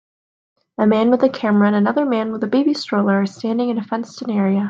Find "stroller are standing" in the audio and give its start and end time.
2.73-3.69